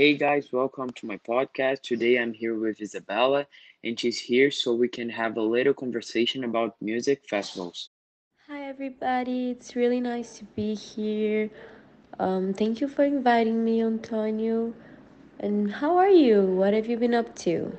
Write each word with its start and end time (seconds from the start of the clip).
Hey 0.00 0.14
guys, 0.14 0.48
welcome 0.50 0.88
to 0.92 1.04
my 1.04 1.18
podcast. 1.28 1.82
Today 1.82 2.16
I'm 2.16 2.32
here 2.32 2.58
with 2.58 2.80
Isabella, 2.80 3.46
and 3.84 4.00
she's 4.00 4.18
here 4.18 4.50
so 4.50 4.72
we 4.72 4.88
can 4.88 5.10
have 5.10 5.36
a 5.36 5.42
little 5.42 5.74
conversation 5.74 6.44
about 6.44 6.74
music 6.80 7.28
festivals. 7.28 7.90
Hi, 8.48 8.62
everybody. 8.62 9.50
It's 9.50 9.76
really 9.76 10.00
nice 10.00 10.38
to 10.38 10.44
be 10.56 10.74
here. 10.74 11.50
Um, 12.18 12.54
thank 12.54 12.80
you 12.80 12.88
for 12.88 13.04
inviting 13.04 13.62
me, 13.62 13.82
Antonio. 13.82 14.72
And 15.38 15.70
how 15.70 15.98
are 15.98 16.08
you? 16.08 16.46
What 16.46 16.72
have 16.72 16.86
you 16.88 16.96
been 16.96 17.12
up 17.12 17.36
to? 17.44 17.76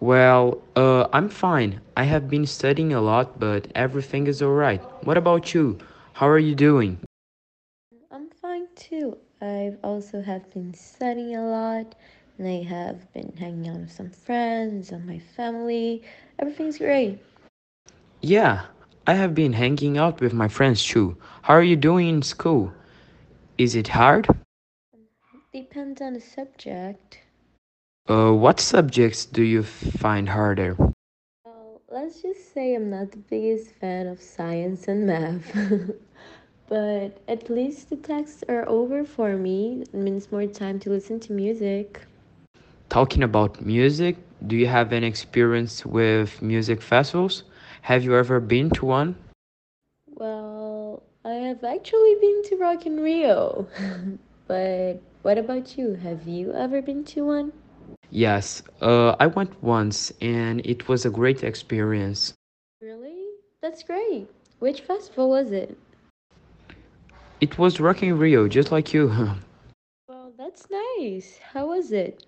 Well, 0.00 0.62
uh, 0.74 1.06
I'm 1.12 1.28
fine. 1.28 1.82
I 1.98 2.04
have 2.04 2.30
been 2.30 2.46
studying 2.46 2.94
a 2.94 3.02
lot, 3.02 3.38
but 3.38 3.68
everything 3.74 4.26
is 4.26 4.40
alright. 4.40 4.80
What 5.04 5.18
about 5.18 5.52
you? 5.52 5.76
How 6.14 6.26
are 6.28 6.38
you 6.38 6.54
doing? 6.54 6.98
I'm 8.10 8.30
fine 8.30 8.68
too. 8.74 9.18
I've 9.40 9.78
also 9.82 10.22
have 10.22 10.50
been 10.52 10.74
studying 10.74 11.34
a 11.36 11.44
lot, 11.46 11.94
and 12.38 12.46
I 12.48 12.62
have 12.62 13.12
been 13.12 13.32
hanging 13.36 13.68
out 13.68 13.80
with 13.80 13.92
some 13.92 14.10
friends 14.10 14.90
and 14.92 15.06
my 15.06 15.18
family. 15.18 16.02
Everything's 16.38 16.78
great. 16.78 17.18
Yeah, 18.20 18.66
I 19.06 19.14
have 19.14 19.34
been 19.34 19.52
hanging 19.54 19.96
out 19.98 20.20
with 20.20 20.32
my 20.32 20.48
friends 20.48 20.84
too. 20.84 21.16
How 21.42 21.54
are 21.54 21.62
you 21.62 21.76
doing 21.76 22.08
in 22.08 22.22
school? 22.22 22.72
Is 23.58 23.74
it 23.74 23.88
hard? 23.88 24.28
Depends 25.52 26.00
on 26.00 26.14
the 26.14 26.20
subject. 26.20 27.20
Uh, 28.08 28.32
what 28.32 28.60
subjects 28.60 29.24
do 29.24 29.42
you 29.42 29.62
find 29.62 30.28
harder? 30.30 30.76
Well, 31.44 31.82
let's 31.88 32.22
just 32.22 32.52
say 32.52 32.74
I'm 32.74 32.90
not 32.90 33.12
the 33.12 33.18
biggest 33.18 33.70
fan 33.72 34.06
of 34.06 34.20
science 34.20 34.88
and 34.88 35.06
math. 35.06 35.52
but 36.68 37.18
at 37.28 37.48
least 37.50 37.90
the 37.90 37.96
texts 37.96 38.44
are 38.48 38.68
over 38.68 39.04
for 39.04 39.36
me. 39.36 39.82
It 39.82 39.94
means 39.94 40.30
more 40.30 40.46
time 40.46 40.78
to 40.80 40.90
listen 40.90 41.18
to 41.20 41.32
music. 41.32 42.06
Talking 42.88 43.22
about 43.22 43.60
music, 43.64 44.16
do 44.46 44.56
you 44.56 44.66
have 44.66 44.92
any 44.92 45.06
experience 45.06 45.84
with 45.84 46.40
music 46.42 46.80
festivals? 46.82 47.44
Have 47.82 48.04
you 48.04 48.16
ever 48.16 48.40
been 48.40 48.70
to 48.70 48.86
one? 48.86 49.16
Well, 50.14 51.02
I 51.24 51.34
have 51.34 51.64
actually 51.64 52.16
been 52.20 52.42
to 52.44 52.56
Rock 52.56 52.86
in 52.86 53.00
Rio. 53.00 53.66
but 54.46 55.00
what 55.22 55.38
about 55.38 55.76
you? 55.78 55.94
Have 55.94 56.26
you 56.26 56.52
ever 56.52 56.82
been 56.82 57.04
to 57.04 57.24
one? 57.24 57.52
Yes, 58.10 58.62
uh, 58.80 59.16
I 59.20 59.26
went 59.26 59.62
once 59.62 60.12
and 60.20 60.64
it 60.66 60.88
was 60.88 61.04
a 61.04 61.10
great 61.10 61.42
experience. 61.44 62.34
Really? 62.80 63.26
That's 63.60 63.82
great. 63.82 64.28
Which 64.58 64.80
festival 64.82 65.30
was 65.30 65.52
it? 65.52 65.78
It 67.40 67.58
was 67.58 67.80
Rock 67.80 68.02
in 68.02 68.16
Rio, 68.18 68.48
just 68.48 68.70
like 68.72 68.92
you. 68.94 69.12
Well, 70.08 70.32
that's 70.38 70.66
nice. 70.70 71.38
How 71.52 71.66
was 71.68 71.92
it? 71.92 72.24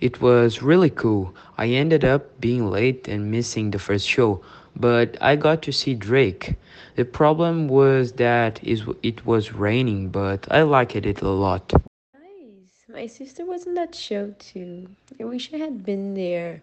It 0.00 0.20
was 0.22 0.62
really 0.62 0.90
cool. 0.90 1.34
I 1.58 1.68
ended 1.68 2.04
up 2.04 2.40
being 2.40 2.70
late 2.70 3.08
and 3.08 3.30
missing 3.30 3.70
the 3.70 3.78
first 3.78 4.08
show, 4.08 4.40
but 4.74 5.16
I 5.20 5.36
got 5.36 5.62
to 5.62 5.72
see 5.72 5.94
Drake. 5.94 6.54
The 6.96 7.04
problem 7.04 7.68
was 7.68 8.12
that 8.12 8.62
is- 8.64 8.84
it 9.02 9.26
was 9.26 9.52
raining, 9.52 10.08
but 10.10 10.46
I 10.50 10.62
liked 10.62 10.96
it 10.96 11.20
a 11.22 11.28
lot. 11.28 11.72
Nice. 12.14 12.84
My 12.88 13.06
sister 13.06 13.44
was 13.44 13.66
in 13.66 13.74
that 13.74 13.94
show 13.94 14.34
too. 14.38 14.88
I 15.20 15.24
wish 15.24 15.52
I 15.52 15.58
had 15.58 15.84
been 15.84 16.14
there. 16.14 16.62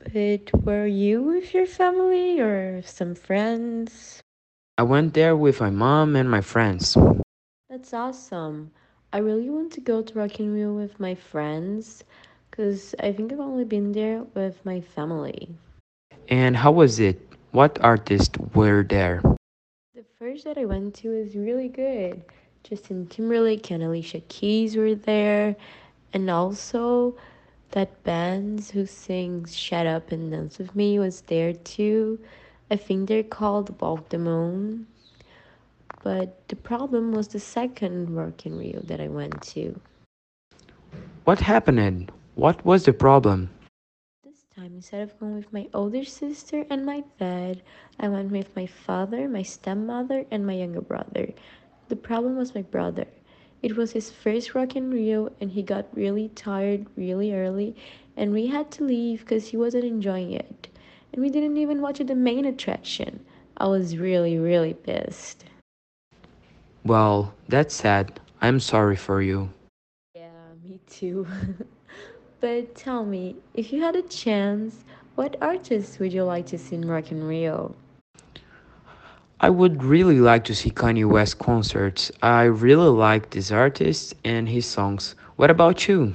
But 0.00 0.50
were 0.64 0.86
you 0.86 1.22
with 1.22 1.54
your 1.54 1.66
family 1.66 2.40
or 2.40 2.82
some 2.82 3.14
friends? 3.14 4.21
I 4.82 4.84
went 4.84 5.14
there 5.14 5.36
with 5.36 5.60
my 5.60 5.70
mom 5.70 6.16
and 6.16 6.28
my 6.28 6.40
friends. 6.40 6.96
That's 7.70 7.94
awesome. 7.94 8.72
I 9.12 9.18
really 9.18 9.48
want 9.48 9.72
to 9.74 9.80
go 9.80 10.02
to 10.02 10.14
Rock 10.18 10.40
in 10.40 10.52
Rio 10.52 10.74
with 10.74 10.98
my 10.98 11.14
friends 11.14 12.02
because 12.50 12.92
I 12.98 13.12
think 13.12 13.32
I've 13.32 13.38
only 13.38 13.62
been 13.62 13.92
there 13.92 14.24
with 14.34 14.58
my 14.66 14.80
family. 14.80 15.54
And 16.28 16.56
how 16.56 16.72
was 16.72 16.98
it? 16.98 17.20
What 17.52 17.78
artists 17.80 18.36
were 18.56 18.82
there? 18.82 19.22
The 19.94 20.02
first 20.18 20.46
that 20.46 20.58
I 20.58 20.64
went 20.64 20.96
to 20.96 21.10
was 21.10 21.36
really 21.36 21.68
good. 21.68 22.24
Justin 22.64 23.06
Timberlake 23.06 23.70
and 23.70 23.84
Alicia 23.84 24.22
Keys 24.26 24.74
were 24.74 24.96
there, 24.96 25.54
and 26.12 26.28
also 26.28 27.14
that 27.70 28.02
band 28.02 28.64
who 28.74 28.86
sings 28.86 29.56
Shut 29.56 29.86
Up 29.86 30.10
and 30.10 30.32
Dance 30.32 30.58
With 30.58 30.74
Me 30.74 30.98
was 30.98 31.20
there 31.20 31.52
too. 31.52 32.18
I 32.72 32.76
think 32.76 33.06
they're 33.06 33.22
called 33.22 33.78
Walk 33.82 34.08
the 34.08 34.16
Moon. 34.16 34.86
But 36.02 36.48
the 36.48 36.56
problem 36.56 37.12
was 37.12 37.28
the 37.28 37.38
second 37.38 38.16
Rock 38.16 38.46
in 38.46 38.56
Rio 38.56 38.80
that 38.84 38.98
I 38.98 39.08
went 39.08 39.42
to. 39.52 39.78
What 41.24 41.38
happened? 41.38 42.10
What 42.34 42.64
was 42.64 42.86
the 42.86 42.94
problem? 42.94 43.50
This 44.24 44.46
time, 44.56 44.72
instead 44.76 45.02
of 45.02 45.20
going 45.20 45.36
with 45.36 45.52
my 45.52 45.68
older 45.74 46.02
sister 46.02 46.64
and 46.70 46.86
my 46.86 47.04
dad, 47.20 47.60
I 48.00 48.08
went 48.08 48.32
with 48.32 48.56
my 48.56 48.64
father, 48.64 49.28
my 49.28 49.42
stepmother, 49.42 50.24
and 50.30 50.46
my 50.46 50.54
younger 50.54 50.80
brother. 50.80 51.28
The 51.88 51.96
problem 51.96 52.38
was 52.38 52.54
my 52.54 52.62
brother. 52.62 53.06
It 53.62 53.76
was 53.76 53.92
his 53.92 54.10
first 54.10 54.54
Rock 54.54 54.76
in 54.76 54.90
Rio, 54.90 55.30
and 55.42 55.50
he 55.50 55.62
got 55.62 55.94
really 55.94 56.30
tired 56.30 56.86
really 56.96 57.34
early, 57.34 57.76
and 58.16 58.32
we 58.32 58.46
had 58.46 58.70
to 58.70 58.84
leave 58.84 59.20
because 59.20 59.48
he 59.48 59.58
wasn't 59.58 59.84
enjoying 59.84 60.32
it. 60.32 60.68
And 61.12 61.22
we 61.22 61.28
didn't 61.28 61.58
even 61.58 61.82
watch 61.82 61.98
the 61.98 62.14
main 62.14 62.46
attraction. 62.46 63.24
I 63.58 63.66
was 63.66 63.98
really, 63.98 64.38
really 64.38 64.74
pissed. 64.74 65.44
Well, 66.84 67.34
that's 67.48 67.74
sad. 67.74 68.18
I'm 68.40 68.58
sorry 68.58 68.96
for 68.96 69.20
you. 69.22 69.50
Yeah, 70.14 70.30
me 70.64 70.80
too. 70.88 71.26
but 72.40 72.74
tell 72.74 73.04
me, 73.04 73.36
if 73.54 73.72
you 73.72 73.82
had 73.82 73.94
a 73.94 74.02
chance, 74.02 74.84
what 75.14 75.36
artists 75.42 75.98
would 75.98 76.12
you 76.12 76.24
like 76.24 76.46
to 76.46 76.58
see 76.58 76.76
in 76.76 76.88
Rock 76.88 77.12
in 77.12 77.22
Rio? 77.22 77.74
I 79.38 79.50
would 79.50 79.82
really 79.82 80.20
like 80.20 80.44
to 80.44 80.54
see 80.54 80.70
Kanye 80.70 81.04
West 81.04 81.38
concerts. 81.38 82.10
I 82.22 82.44
really 82.44 82.88
like 82.88 83.30
this 83.30 83.50
artist 83.50 84.14
and 84.24 84.48
his 84.48 84.66
songs. 84.66 85.14
What 85.36 85.50
about 85.50 85.88
you? 85.88 86.14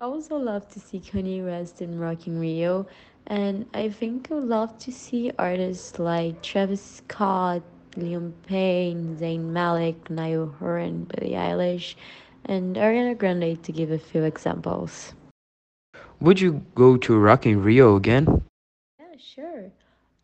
I 0.00 0.04
also 0.04 0.36
love 0.36 0.68
to 0.68 0.78
see 0.78 1.00
Kanye 1.00 1.44
West 1.44 1.82
in 1.82 1.98
Rock 1.98 2.28
in 2.28 2.38
Rio, 2.38 2.86
and 3.26 3.66
I 3.74 3.88
think 3.88 4.30
I 4.30 4.34
would 4.34 4.44
love 4.44 4.78
to 4.78 4.92
see 4.92 5.32
artists 5.36 5.98
like 5.98 6.40
Travis 6.40 6.80
Scott, 6.80 7.62
Liam 7.96 8.32
Payne, 8.46 9.16
Zayn 9.16 9.50
Malik, 9.50 10.08
Niall 10.08 10.54
Horan, 10.60 11.04
Billie 11.10 11.32
Eilish, 11.32 11.96
and 12.44 12.76
Ariana 12.76 13.18
Grande 13.18 13.60
to 13.64 13.72
give 13.72 13.90
a 13.90 13.98
few 13.98 14.22
examples. 14.22 15.14
Would 16.20 16.40
you 16.40 16.64
go 16.76 16.96
to 16.96 17.18
Rock 17.18 17.44
in 17.44 17.60
Rio 17.60 17.96
again? 17.96 18.44
Yeah, 19.00 19.16
sure. 19.18 19.72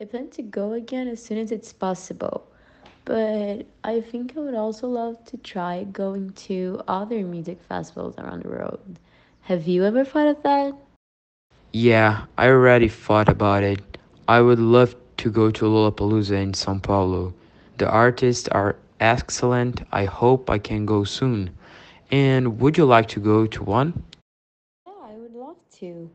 I 0.01 0.05
plan 0.05 0.31
to 0.31 0.43
go 0.43 0.75
again 0.75 1.09
as 1.09 1.21
soon 1.21 1.39
as 1.39 1.51
it's 1.51 1.73
possible. 1.73 2.47
But 3.05 3.67
I 3.83 4.01
think 4.01 4.37
I 4.37 4.41
would 4.41 4.55
also 4.55 4.87
love 4.87 5.25
to 5.25 5.37
try 5.37 5.83
going 5.83 6.31
to 6.47 6.81
other 6.87 7.25
music 7.25 7.61
festivals 7.61 8.15
around 8.19 8.45
the 8.45 8.51
world. 8.51 9.01
Have 9.45 9.69
you 9.69 9.85
ever 9.85 10.05
thought 10.07 10.27
of 10.29 10.43
that? 10.43 10.73
Yeah, 11.71 12.25
I 12.39 12.49
already 12.49 12.89
thought 12.89 13.29
about 13.29 13.63
it. 13.63 13.99
I 14.27 14.41
would 14.41 14.59
love 14.59 14.97
to 15.19 15.31
go 15.31 15.51
to 15.51 15.67
Lollapalooza 15.67 16.43
in 16.43 16.53
São 16.53 16.83
Paulo. 16.83 17.35
The 17.77 17.87
artists 17.87 18.49
are 18.49 18.77
excellent. 19.01 19.83
I 19.93 20.07
hope 20.07 20.49
I 20.49 20.59
can 20.59 20.87
go 20.87 21.05
soon. 21.05 21.51
And 22.11 22.59
would 22.59 22.79
you 22.79 22.87
like 22.87 23.09
to 23.09 23.21
go 23.21 23.47
to 23.47 23.63
one? 23.63 24.03
Yeah, 24.87 24.95
I 25.03 25.13
would 25.13 25.35
love 25.35 25.59
to. 25.81 26.09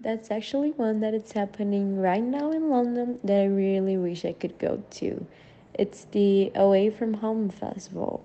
That's 0.00 0.30
actually 0.30 0.72
one 0.72 1.00
that 1.00 1.14
is 1.14 1.32
happening 1.32 1.98
right 1.98 2.22
now 2.22 2.52
in 2.52 2.68
London 2.68 3.18
that 3.24 3.40
I 3.40 3.46
really 3.46 3.96
wish 3.96 4.26
I 4.26 4.34
could 4.34 4.58
go 4.58 4.82
to. 5.00 5.26
It's 5.72 6.04
the 6.12 6.52
Away 6.54 6.90
from 6.90 7.14
Home 7.14 7.48
Festival. 7.48 8.22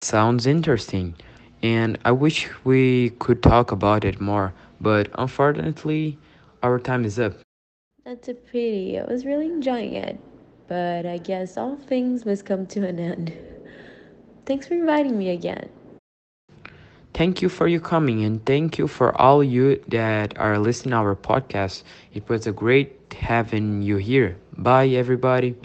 Sounds 0.00 0.46
interesting. 0.46 1.14
And 1.62 1.98
I 2.04 2.12
wish 2.12 2.48
we 2.64 3.10
could 3.18 3.42
talk 3.42 3.72
about 3.72 4.04
it 4.04 4.20
more, 4.20 4.52
but 4.80 5.08
unfortunately, 5.14 6.18
our 6.62 6.78
time 6.78 7.04
is 7.04 7.18
up. 7.18 7.34
That's 8.04 8.28
a 8.28 8.34
pity. 8.34 8.98
I 8.98 9.04
was 9.04 9.24
really 9.24 9.46
enjoying 9.46 9.94
it, 9.94 10.18
but 10.68 11.06
I 11.06 11.18
guess 11.18 11.56
all 11.56 11.76
things 11.76 12.24
must 12.24 12.44
come 12.44 12.66
to 12.66 12.86
an 12.86 12.98
end. 12.98 13.32
Thanks 14.46 14.66
for 14.68 14.74
inviting 14.74 15.18
me 15.18 15.30
again. 15.30 15.68
Thank 17.14 17.40
you 17.42 17.48
for 17.48 17.66
you 17.66 17.80
coming 17.80 18.24
and 18.24 18.44
thank 18.44 18.78
you 18.78 18.86
for 18.86 19.14
all 19.20 19.42
you 19.42 19.82
that 19.88 20.36
are 20.38 20.58
listening 20.58 20.92
our 20.94 21.16
podcast. 21.16 21.82
It 22.12 22.28
was 22.28 22.46
a 22.46 22.52
great 22.52 23.14
having 23.18 23.82
you 23.82 23.96
here. 23.96 24.36
Bye 24.56 24.88
everybody. 24.88 25.56